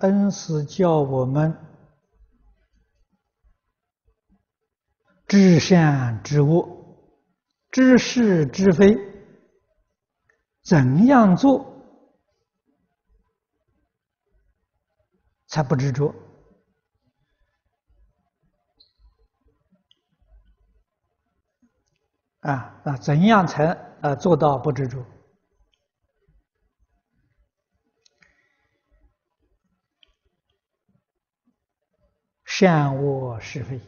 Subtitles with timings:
[0.00, 1.56] 恩师教我们
[5.26, 6.68] 知善知恶，
[7.70, 8.96] 知是知非，
[10.62, 11.82] 怎样做
[15.46, 16.14] 才不执着？
[22.40, 23.66] 啊啊，怎样才
[24.00, 25.04] 呃做到不执着？
[32.58, 33.80] 善恶是非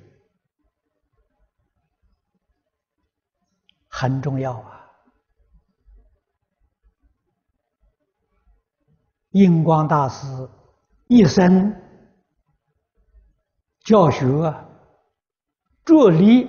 [3.88, 4.88] 很重要啊！
[9.30, 10.24] 印光大师
[11.09, 11.74] 一生
[13.80, 14.24] 教学
[15.84, 16.48] 着力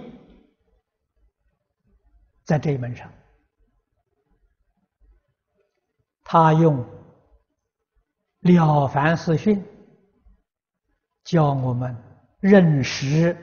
[2.44, 3.12] 在这一门上，
[6.24, 6.86] 他用
[8.42, 9.60] 《了凡四训》
[11.24, 12.11] 教我们。
[12.42, 13.38] 认识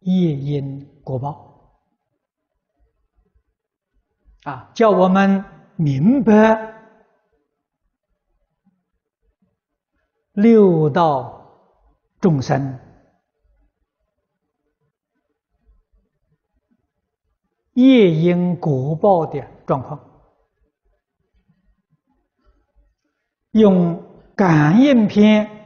[0.00, 1.80] 业因果报
[4.42, 5.44] 啊，叫我们
[5.76, 6.74] 明白
[10.32, 11.72] 六道
[12.20, 12.78] 众生
[17.74, 20.00] 业因果报的状况，
[23.52, 24.02] 用
[24.34, 25.57] 感应篇。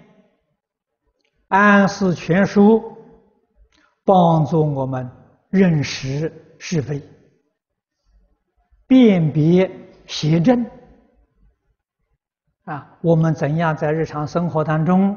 [1.52, 2.96] 安世全书
[4.04, 5.06] 帮助我们
[5.50, 7.02] 认识是非，
[8.86, 9.70] 辨别
[10.06, 10.64] 邪正。
[12.64, 15.14] 啊，我们怎样在日常生活当中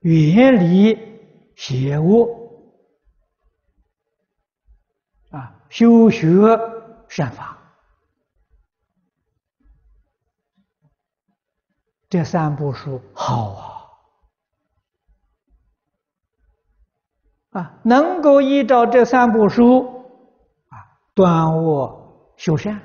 [0.00, 0.98] 远离
[1.56, 2.28] 邪恶？
[5.30, 6.28] 啊，修学
[7.08, 7.56] 善法，
[12.10, 13.67] 这三部书好啊！
[17.58, 19.80] 啊，能够依照这三部书，
[20.68, 20.78] 啊，
[21.12, 22.80] 断恶修善，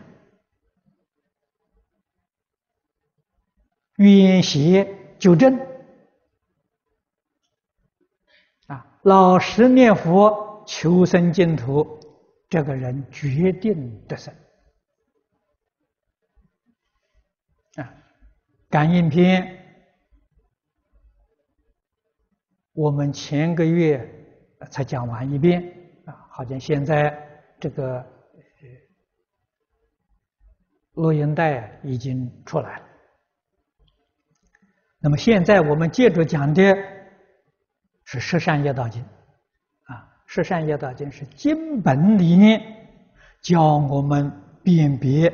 [3.98, 5.60] 远邪救正，
[8.66, 12.00] 啊，老实念佛求生净土，
[12.50, 14.34] 这个人决定得生。
[17.76, 17.94] 啊，
[18.72, 19.56] 感应篇，
[22.72, 24.22] 我们前个月。
[24.70, 25.62] 才讲完一遍
[26.06, 27.16] 啊，好像现在
[27.60, 28.06] 这个
[30.94, 32.86] 录音带已经出来了。
[35.00, 36.62] 那么现在我们接着讲的
[38.06, 39.02] 是《十善业道经》
[39.92, 42.62] 啊，《十善业道经》是经本里面
[43.42, 44.32] 教我们
[44.64, 45.34] 辨别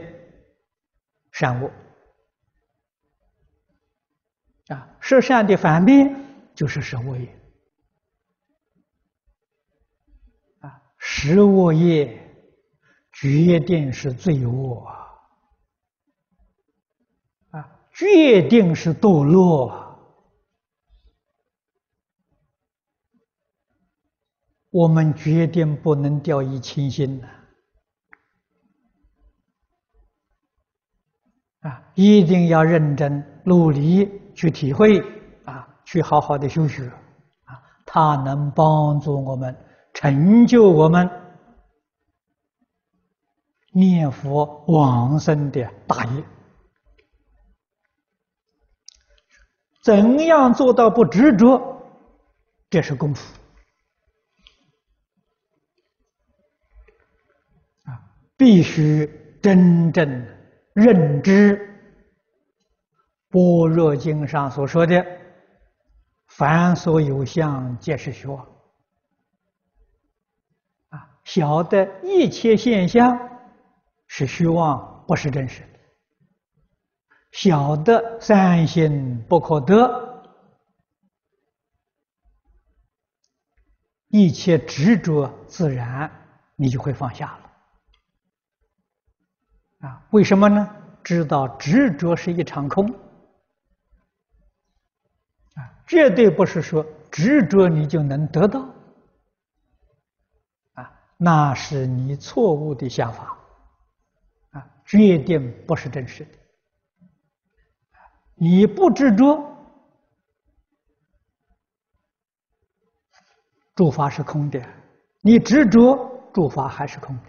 [1.32, 1.72] 善恶
[4.70, 6.16] 啊，十善的反面
[6.56, 7.28] 就是十恶业。
[11.00, 12.16] 十恶业
[13.14, 14.86] 决定是罪恶
[17.52, 19.88] 啊，决定是堕落。
[24.72, 27.28] 我们决定不能掉以轻心呐！
[31.62, 35.00] 啊，一定要认真努力去体会
[35.46, 36.86] 啊，去好好的修学
[37.46, 39.58] 啊，它能帮助我们。
[40.00, 41.10] 成就我们
[43.74, 46.24] 念佛往生的大业，
[49.84, 51.62] 怎样做到不执着？
[52.70, 53.38] 这是功夫
[57.84, 58.00] 啊！
[58.38, 59.06] 必须
[59.42, 60.26] 真正
[60.72, 61.58] 认知
[63.32, 65.06] 《般若经》上所说的
[66.28, 68.48] “凡所有相，皆是虚妄”。
[71.32, 73.16] 晓得一切现象
[74.08, 75.80] 是虚妄，不是真实的。
[77.32, 80.24] 晓得三心不可得，
[84.08, 86.12] 一切执着自然
[86.56, 87.38] 你就会放下
[89.82, 89.88] 了。
[89.88, 90.68] 啊，为什么呢？
[91.04, 92.90] 知道执着是一场空。
[95.54, 98.68] 啊，绝对不是说执着你就能得到。
[101.22, 103.38] 那是你错误的想法，
[104.52, 106.32] 啊，决定不是真实的。
[108.36, 109.38] 你不执着，
[113.76, 114.62] 诸法是空的；
[115.20, 117.24] 你执着，诸法还是空的。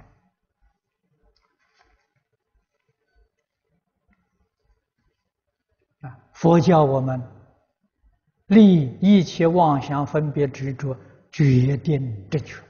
[6.09, 7.21] 啊，佛教我们
[8.47, 10.97] 离一切妄想分别执着
[11.33, 12.70] 决定正确。